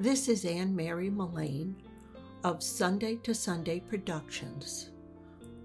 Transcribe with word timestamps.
This 0.00 0.28
is 0.30 0.46
Ann 0.46 0.74
Mary 0.74 1.10
Mullane 1.10 1.76
of 2.42 2.62
Sunday 2.62 3.16
to 3.16 3.34
Sunday 3.34 3.80
Productions 3.80 4.88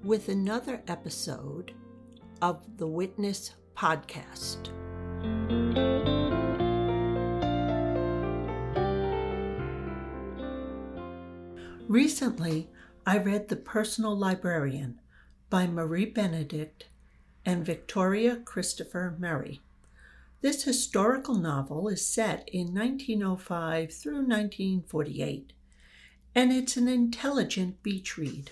with 0.03 0.27
another 0.27 0.83
episode 0.89 1.71
of 2.41 2.61
the 2.75 2.85
Witness 2.85 3.53
Podcast. 3.77 4.71
Recently, 11.87 12.69
I 13.05 13.19
read 13.19 13.47
The 13.47 13.55
Personal 13.55 14.17
Librarian 14.17 14.99
by 15.49 15.65
Marie 15.65 16.07
Benedict 16.07 16.89
and 17.45 17.65
Victoria 17.65 18.41
Christopher 18.43 19.15
Murray. 19.17 19.61
This 20.45 20.65
historical 20.65 21.33
novel 21.33 21.87
is 21.87 22.05
set 22.05 22.47
in 22.49 22.71
1905 22.71 23.91
through 23.91 24.27
1948, 24.27 25.53
and 26.35 26.53
it's 26.53 26.77
an 26.77 26.87
intelligent 26.87 27.81
beach 27.81 28.15
read. 28.15 28.51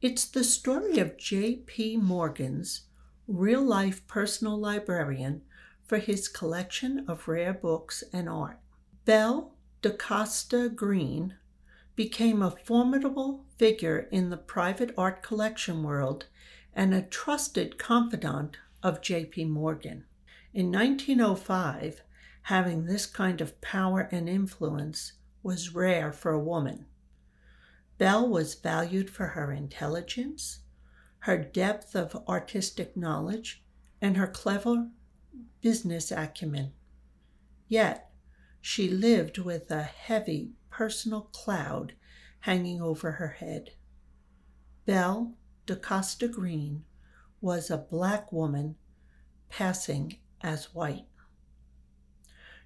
It's 0.00 0.24
the 0.24 0.44
story 0.44 1.00
of 1.00 1.16
J.P. 1.18 1.96
Morgan's 1.96 2.82
real 3.26 3.64
life 3.64 4.06
personal 4.06 4.56
librarian 4.56 5.42
for 5.84 5.98
his 5.98 6.28
collection 6.28 7.04
of 7.08 7.26
rare 7.26 7.52
books 7.52 8.04
and 8.12 8.28
art. 8.28 8.60
Belle 9.04 9.56
da 9.82 9.90
Costa 9.90 10.68
Greene 10.68 11.34
became 11.96 12.40
a 12.42 12.56
formidable 12.64 13.44
figure 13.56 14.06
in 14.12 14.30
the 14.30 14.36
private 14.36 14.94
art 14.96 15.20
collection 15.20 15.82
world 15.82 16.26
and 16.72 16.94
a 16.94 17.02
trusted 17.02 17.76
confidant 17.76 18.58
of 18.84 19.02
J.P. 19.02 19.46
Morgan. 19.46 20.04
In 20.54 20.70
1905, 20.70 22.02
having 22.42 22.84
this 22.84 23.06
kind 23.06 23.40
of 23.40 23.58
power 23.62 24.08
and 24.12 24.28
influence 24.28 25.12
was 25.42 25.74
rare 25.74 26.12
for 26.12 26.32
a 26.32 26.42
woman. 26.42 26.84
Belle 27.96 28.28
was 28.28 28.54
valued 28.54 29.08
for 29.08 29.28
her 29.28 29.50
intelligence, 29.50 30.60
her 31.20 31.38
depth 31.38 31.96
of 31.96 32.22
artistic 32.28 32.96
knowledge, 32.96 33.64
and 34.00 34.18
her 34.18 34.26
clever 34.26 34.90
business 35.62 36.10
acumen. 36.10 36.72
Yet, 37.68 38.10
she 38.60 38.90
lived 38.90 39.38
with 39.38 39.70
a 39.70 39.84
heavy 39.84 40.52
personal 40.68 41.22
cloud 41.32 41.94
hanging 42.40 42.82
over 42.82 43.12
her 43.12 43.28
head. 43.28 43.70
Belle 44.84 45.34
da 45.64 45.76
Costa 45.76 46.28
Greene 46.28 46.84
was 47.40 47.70
a 47.70 47.78
black 47.78 48.30
woman 48.32 48.76
passing 49.48 50.18
as 50.42 50.74
white. 50.74 51.06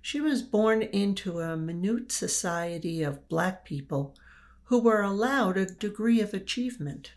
She 0.00 0.20
was 0.20 0.42
born 0.42 0.82
into 0.82 1.40
a 1.40 1.56
minute 1.56 2.12
society 2.12 3.02
of 3.02 3.28
black 3.28 3.64
people 3.64 4.16
who 4.64 4.80
were 4.80 5.02
allowed 5.02 5.56
a 5.56 5.66
degree 5.66 6.20
of 6.20 6.32
achievement. 6.32 7.14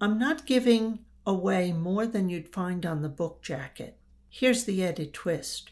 I'm 0.00 0.18
not 0.18 0.46
giving 0.46 1.00
away 1.24 1.72
more 1.72 2.06
than 2.06 2.28
you'd 2.28 2.52
find 2.52 2.84
on 2.84 3.02
the 3.02 3.08
book 3.08 3.42
jacket. 3.42 3.98
Here's 4.28 4.64
the 4.64 4.84
added 4.84 5.14
twist. 5.14 5.70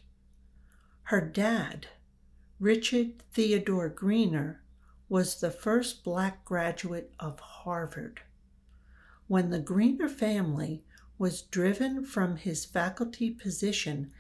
Her 1.09 1.21
dad, 1.21 1.89
Richard 2.59 3.23
Theodore 3.33 3.89
Greener, 3.89 4.63
was 5.09 5.41
the 5.41 5.51
first 5.51 6.03
black 6.03 6.45
graduate 6.45 7.13
of 7.21 7.39
Harvard. 7.41 8.23
When 9.27 9.51
the 9.51 9.61
Greener 9.61 10.09
family 10.09 10.85
was 11.19 11.43
driven 11.43 12.05
from 12.05 12.37
his 12.37 12.65
faculty 12.65 13.31
position 13.31 14.11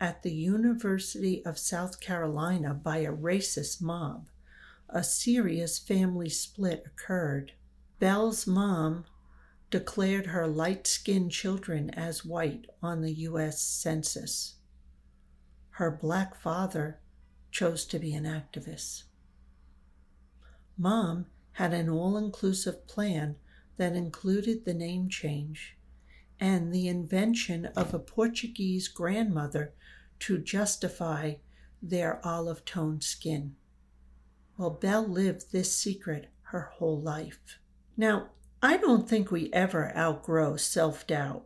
at 0.00 0.22
the 0.22 0.32
University 0.32 1.44
of 1.44 1.58
South 1.58 2.00
Carolina 2.00 2.74
by 2.74 2.98
a 2.98 3.12
racist 3.12 3.82
mob, 3.82 4.28
a 4.88 5.02
serious 5.02 5.78
family 5.78 6.28
split 6.28 6.84
occurred. 6.86 7.52
Belle's 7.98 8.46
mom 8.46 9.04
declared 9.70 10.26
her 10.26 10.46
light 10.46 10.86
skinned 10.86 11.32
children 11.32 11.90
as 11.90 12.24
white 12.24 12.66
on 12.82 13.00
the 13.00 13.12
U.S. 13.12 13.60
Census. 13.60 14.56
Her 15.70 15.90
black 15.90 16.36
father 16.36 17.00
chose 17.50 17.84
to 17.86 17.98
be 17.98 18.14
an 18.14 18.24
activist. 18.24 19.04
Mom 20.78 21.26
had 21.52 21.72
an 21.72 21.88
all 21.88 22.16
inclusive 22.16 22.86
plan 22.86 23.36
that 23.78 23.94
included 23.94 24.64
the 24.64 24.74
name 24.74 25.08
change 25.08 25.75
and 26.40 26.72
the 26.72 26.88
invention 26.88 27.66
of 27.76 27.94
a 27.94 27.98
Portuguese 27.98 28.88
grandmother 28.88 29.72
to 30.20 30.38
justify 30.38 31.34
their 31.82 32.20
olive 32.24 32.64
toned 32.64 33.04
skin. 33.04 33.56
Well, 34.56 34.70
Belle 34.70 35.06
lived 35.06 35.52
this 35.52 35.74
secret 35.74 36.30
her 36.44 36.70
whole 36.74 37.00
life. 37.00 37.58
Now, 37.96 38.30
I 38.62 38.76
don't 38.76 39.08
think 39.08 39.30
we 39.30 39.52
ever 39.52 39.96
outgrow 39.96 40.56
self 40.56 41.06
doubt. 41.06 41.44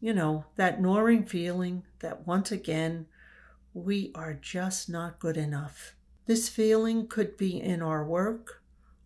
You 0.00 0.12
know, 0.12 0.44
that 0.56 0.80
gnawing 0.80 1.24
feeling 1.24 1.84
that 2.00 2.26
once 2.26 2.52
again 2.52 3.06
we 3.72 4.12
are 4.14 4.34
just 4.34 4.88
not 4.88 5.18
good 5.18 5.36
enough. 5.36 5.94
This 6.26 6.48
feeling 6.48 7.06
could 7.06 7.36
be 7.36 7.60
in 7.60 7.82
our 7.82 8.04
work, 8.04 8.62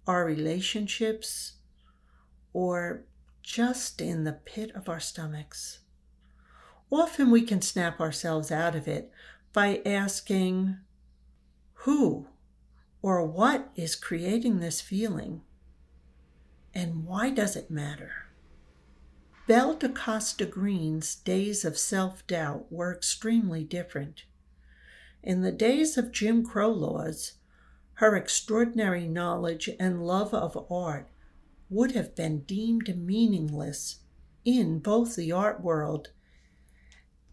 our 0.07 0.25
relationships, 0.25 1.55
or 2.53 3.05
just 3.49 4.03
in 4.03 4.25
the 4.25 4.33
pit 4.33 4.71
of 4.75 4.91
our 4.91 5.01
stomachs. 5.01 5.79
Often 6.93 7.31
we 7.31 7.41
can 7.41 7.63
snap 7.63 7.99
ourselves 7.99 8.53
out 8.53 8.77
of 8.77 8.87
it 8.87 9.11
by 9.55 9.81
asking, 9.87 10.77
Who 11.85 12.27
or 13.01 13.27
what 13.27 13.71
is 13.75 13.97
creating 13.97 14.61
this 14.61 14.83
feeling? 14.83 15.41
And 16.75 17.07
why 17.07 17.31
does 17.31 17.57
it 17.57 17.71
matter? 17.71 18.27
Belle 19.47 19.77
da 19.77 19.89
Costa 19.89 20.45
Greene's 20.45 21.15
days 21.15 21.65
of 21.65 21.79
self 21.79 22.27
doubt 22.27 22.71
were 22.71 22.95
extremely 22.95 23.65
different. 23.65 24.25
In 25.23 25.41
the 25.41 25.53
days 25.53 25.97
of 25.97 26.13
Jim 26.13 26.45
Crow 26.45 26.71
laws, 26.71 27.33
her 27.95 28.15
extraordinary 28.15 29.09
knowledge 29.09 29.71
and 29.81 30.07
love 30.07 30.35
of 30.35 30.71
art 30.71 31.09
would 31.71 31.93
have 31.93 32.15
been 32.15 32.41
deemed 32.41 32.97
meaningless 32.97 34.01
in 34.45 34.79
both 34.79 35.17
the 35.17 35.33
art 35.33 35.63
world 35.63 36.09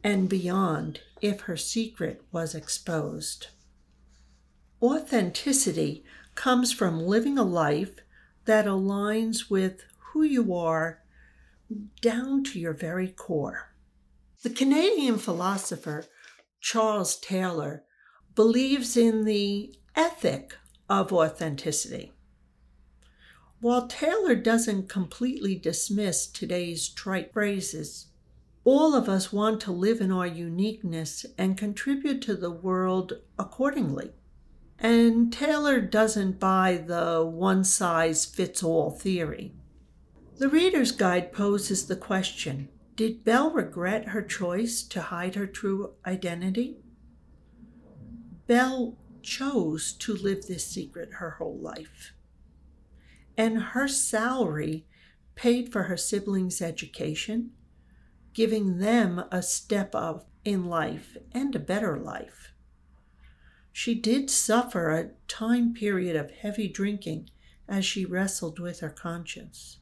and 0.03 0.29
beyond 0.29 0.99
if 1.21 1.41
her 1.41 1.57
secret 1.57 2.21
was 2.31 2.53
exposed. 2.53 3.47
Authenticity 4.81 6.03
comes 6.35 6.71
from 6.71 7.07
living 7.07 7.37
a 7.37 7.43
life 7.43 7.95
that 8.45 8.65
aligns 8.65 9.49
with 9.49 9.83
who 10.11 10.23
you 10.23 10.53
are 10.53 11.01
down 12.01 12.43
to 12.43 12.59
your 12.59 12.73
very 12.73 13.07
core. 13.07 13.73
The 14.43 14.49
Canadian 14.49 15.17
philosopher 15.17 16.05
Charles 16.59 17.15
Taylor 17.17 17.83
believes 18.35 18.95
in 18.97 19.23
the 19.23 19.75
ethic 19.95 20.55
of 20.89 21.11
authenticity. 21.11 22.14
While 23.61 23.87
Taylor 23.87 24.35
doesn't 24.35 24.89
completely 24.89 25.55
dismiss 25.55 26.27
today's 26.27 26.89
trite 26.89 27.31
phrases, 27.31 28.07
all 28.65 28.93
of 28.93 29.07
us 29.07 29.31
want 29.31 29.61
to 29.61 29.71
live 29.71 30.01
in 30.01 30.11
our 30.11 30.27
uniqueness 30.27 31.25
and 31.37 31.57
contribute 31.57 32.21
to 32.23 32.35
the 32.35 32.51
world 32.51 33.13
accordingly. 33.39 34.11
And 34.77 35.31
Taylor 35.31 35.79
doesn't 35.79 36.39
buy 36.39 36.83
the 36.85 37.23
one 37.25 37.63
size 37.63 38.25
fits 38.25 38.61
all 38.61 38.91
theory. 38.91 39.53
The 40.37 40.49
Reader's 40.49 40.91
Guide 40.91 41.31
poses 41.31 41.87
the 41.87 41.95
question 41.95 42.67
Did 42.95 43.23
Belle 43.23 43.51
regret 43.51 44.09
her 44.09 44.21
choice 44.21 44.83
to 44.83 45.01
hide 45.01 45.35
her 45.35 45.47
true 45.47 45.93
identity? 46.05 46.77
Belle 48.47 48.97
chose 49.21 49.93
to 49.93 50.13
live 50.13 50.45
this 50.45 50.67
secret 50.67 51.13
her 51.13 51.31
whole 51.31 51.57
life 51.57 52.14
and 53.37 53.61
her 53.61 53.87
salary 53.87 54.85
paid 55.35 55.71
for 55.71 55.83
her 55.83 55.97
siblings' 55.97 56.61
education, 56.61 57.51
giving 58.33 58.79
them 58.79 59.23
a 59.31 59.41
step 59.41 59.93
up 59.93 60.29
in 60.43 60.65
life 60.65 61.17
and 61.31 61.55
a 61.55 61.59
better 61.59 61.97
life. 61.97 62.53
She 63.71 63.95
did 63.95 64.29
suffer 64.29 64.91
a 64.91 65.11
time 65.27 65.73
period 65.73 66.15
of 66.15 66.31
heavy 66.31 66.67
drinking 66.67 67.29
as 67.67 67.85
she 67.85 68.05
wrestled 68.05 68.59
with 68.59 68.79
her 68.79 68.89
conscience. 68.89 69.79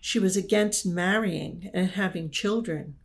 She 0.00 0.18
was 0.18 0.36
against 0.36 0.86
marrying 0.86 1.70
and 1.72 1.88
having 1.88 2.30
children 2.30 2.96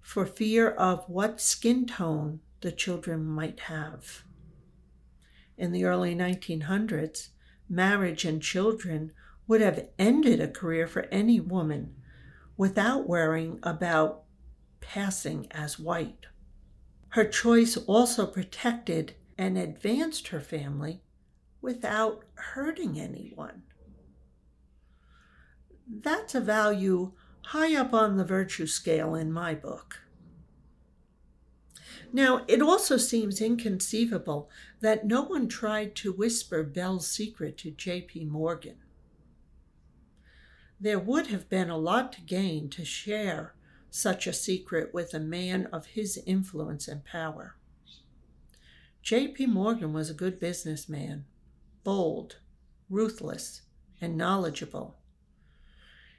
for 0.00 0.24
fear 0.24 0.70
of 0.70 1.08
what 1.08 1.40
skin 1.40 1.86
tone 1.86 2.40
the 2.60 2.70
children 2.70 3.24
might 3.24 3.60
have. 3.60 4.22
In 5.58 5.72
the 5.72 5.84
early 5.84 6.14
1900s, 6.14 7.30
marriage, 7.68 8.24
and 8.24 8.42
children 8.42 9.12
would 9.46 9.60
have 9.60 9.88
ended 9.98 10.40
a 10.40 10.48
career 10.48 10.86
for 10.86 11.02
any 11.10 11.40
woman 11.40 11.94
without 12.56 13.08
worrying 13.08 13.58
about 13.62 14.22
passing 14.80 15.46
as 15.50 15.78
white. 15.78 16.26
Her 17.10 17.24
choice 17.24 17.76
also 17.76 18.26
protected 18.26 19.14
and 19.38 19.58
advanced 19.58 20.28
her 20.28 20.40
family 20.40 21.02
without 21.60 22.24
hurting 22.34 22.98
anyone. 23.00 23.62
That's 25.88 26.34
a 26.34 26.40
value 26.40 27.12
high 27.46 27.76
up 27.76 27.92
on 27.92 28.16
the 28.16 28.24
virtue 28.24 28.66
scale 28.66 29.14
in 29.14 29.32
my 29.32 29.54
book. 29.54 30.03
Now, 32.14 32.44
it 32.46 32.62
also 32.62 32.96
seems 32.96 33.40
inconceivable 33.40 34.48
that 34.78 35.04
no 35.04 35.22
one 35.22 35.48
tried 35.48 35.96
to 35.96 36.12
whisper 36.12 36.62
Belle's 36.62 37.08
secret 37.08 37.58
to 37.58 37.72
J.P. 37.72 38.26
Morgan. 38.26 38.76
There 40.78 41.00
would 41.00 41.26
have 41.26 41.48
been 41.48 41.68
a 41.68 41.76
lot 41.76 42.12
to 42.12 42.20
gain 42.20 42.70
to 42.70 42.84
share 42.84 43.56
such 43.90 44.28
a 44.28 44.32
secret 44.32 44.94
with 44.94 45.12
a 45.12 45.18
man 45.18 45.66
of 45.72 45.86
his 45.86 46.22
influence 46.24 46.86
and 46.86 47.04
power. 47.04 47.56
J.P. 49.02 49.46
Morgan 49.46 49.92
was 49.92 50.08
a 50.08 50.14
good 50.14 50.38
businessman, 50.38 51.24
bold, 51.82 52.36
ruthless, 52.88 53.62
and 54.00 54.16
knowledgeable. 54.16 54.98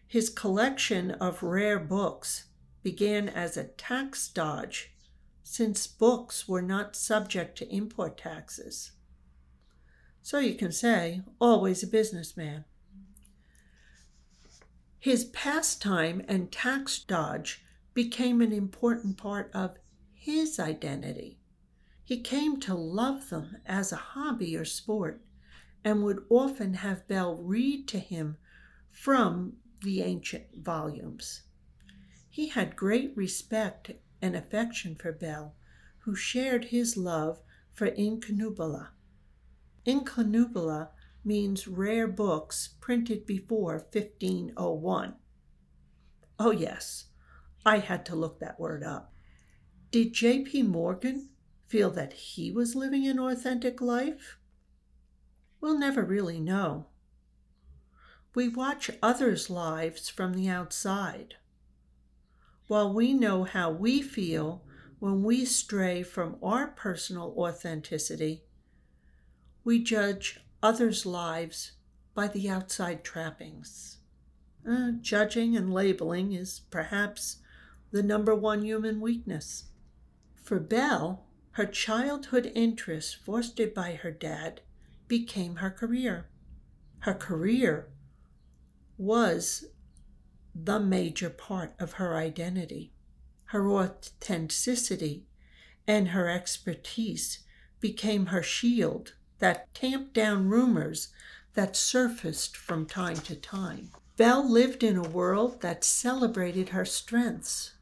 His 0.05 0.29
collection 0.29 1.11
of 1.11 1.41
rare 1.41 1.79
books 1.79 2.47
began 2.83 3.29
as 3.29 3.55
a 3.55 3.63
tax 3.63 4.27
dodge 4.27 4.91
since 5.47 5.85
books 5.85 6.47
were 6.47 6.61
not 6.61 6.95
subject 6.95 7.55
to 7.55 7.71
import 7.71 8.17
taxes. 8.17 8.93
So 10.23 10.39
you 10.39 10.55
can 10.55 10.71
say, 10.71 11.21
always 11.39 11.83
a 11.83 11.87
businessman. 11.87 12.65
His 14.97 15.25
pastime 15.25 16.23
and 16.27 16.51
tax 16.51 16.97
dodge 16.97 17.63
became 17.93 18.41
an 18.41 18.51
important 18.51 19.17
part 19.17 19.51
of 19.53 19.77
his 20.15 20.59
identity. 20.59 21.37
He 22.03 22.21
came 22.21 22.59
to 22.61 22.73
love 22.73 23.29
them 23.29 23.57
as 23.67 23.91
a 23.91 23.97
hobby 23.97 24.57
or 24.57 24.65
sport 24.65 25.21
and 25.83 26.03
would 26.03 26.25
often 26.27 26.73
have 26.73 27.07
Belle 27.07 27.35
read 27.35 27.87
to 27.89 27.99
him 27.99 28.37
from 28.89 29.57
the 29.83 30.01
ancient 30.01 30.45
volumes. 30.55 31.43
He 32.31 32.47
had 32.47 32.75
great 32.75 33.15
respect 33.15 33.91
and 34.25 34.35
affection 34.35 34.95
for 34.95 35.11
Belle, 35.11 35.55
who 35.99 36.15
shared 36.15 36.65
his 36.65 36.97
love 36.97 37.41
for 37.71 37.85
incunabula. 37.85 38.89
Incunabula 39.85 40.89
means 41.23 41.67
rare 41.67 42.07
books 42.07 42.69
printed 42.81 43.27
before 43.27 43.73
1501. 43.73 45.13
Oh, 46.39 46.51
yes, 46.51 47.05
I 47.65 47.77
had 47.77 48.03
to 48.07 48.15
look 48.15 48.39
that 48.39 48.59
word 48.59 48.83
up. 48.83 49.13
Did 49.91 50.13
J.P. 50.13 50.63
Morgan 50.63 51.29
feel 51.67 51.91
that 51.91 52.13
he 52.13 52.51
was 52.51 52.75
living 52.75 53.07
an 53.07 53.19
authentic 53.19 53.79
life? 53.79 54.39
We'll 55.61 55.77
never 55.77 56.03
really 56.03 56.39
know. 56.39 56.87
We 58.33 58.49
watch 58.49 58.89
others' 59.03 59.51
lives 59.51 60.09
from 60.09 60.33
the 60.33 60.49
outside 60.49 61.35
while 62.67 62.93
we 62.93 63.13
know 63.13 63.43
how 63.43 63.69
we 63.69 64.01
feel 64.01 64.63
when 64.99 65.23
we 65.23 65.45
stray 65.45 66.01
from 66.01 66.37
our 66.41 66.67
personal 66.67 67.33
authenticity, 67.37 68.43
we 69.63 69.83
judge 69.83 70.39
others' 70.63 71.05
lives 71.05 71.73
by 72.13 72.27
the 72.27 72.49
outside 72.49 73.03
trappings. 73.03 73.97
Uh, 74.67 74.91
judging 74.99 75.55
and 75.55 75.73
labeling 75.73 76.33
is 76.33 76.61
perhaps 76.71 77.37
the 77.91 78.01
number 78.01 78.33
one 78.33 78.63
human 78.63 78.99
weakness. 78.99 79.65
For 80.35 80.59
Belle, 80.59 81.25
her 81.51 81.65
childhood 81.65 82.51
interests 82.55 83.13
fostered 83.13 83.73
by 83.73 83.93
her 83.93 84.11
dad 84.11 84.61
became 85.07 85.57
her 85.57 85.69
career. 85.69 86.27
Her 86.99 87.13
career 87.13 87.89
was 88.97 89.65
the 90.55 90.79
major 90.79 91.29
part 91.29 91.73
of 91.79 91.93
her 91.93 92.15
identity. 92.15 92.93
Her 93.45 93.69
authenticity 93.69 95.25
and 95.85 96.09
her 96.09 96.29
expertise 96.29 97.39
became 97.81 98.27
her 98.27 98.41
shield 98.41 99.13
that 99.39 99.73
tamped 99.73 100.13
down 100.13 100.47
rumors 100.47 101.09
that 101.55 101.75
surfaced 101.75 102.55
from 102.55 102.85
time 102.85 103.17
to 103.17 103.35
time. 103.35 103.91
Belle 104.15 104.49
lived 104.49 104.81
in 104.81 104.95
a 104.95 105.09
world 105.09 105.61
that 105.61 105.83
celebrated 105.83 106.69
her 106.69 106.85
strengths. 106.85 107.73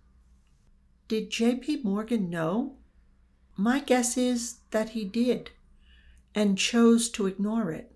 Did 1.07 1.29
J.P. 1.29 1.81
Morgan 1.83 2.29
know? 2.29 2.77
My 3.55 3.79
guess 3.79 4.17
is 4.17 4.57
that 4.71 4.89
he 4.89 5.05
did 5.05 5.51
and 6.33 6.57
chose 6.57 7.09
to 7.11 7.27
ignore 7.27 7.71
it. 7.71 7.95